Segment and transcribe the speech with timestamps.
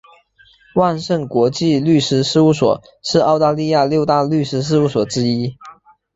[0.73, 5.55] 万盛国际律师事务所是澳大利亚六大律师事务所之一。